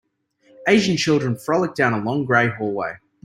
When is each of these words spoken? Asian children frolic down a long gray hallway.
Asian 0.67 0.97
children 0.97 1.37
frolic 1.37 1.75
down 1.75 1.93
a 1.93 1.99
long 2.03 2.25
gray 2.25 2.49
hallway. 2.49 2.93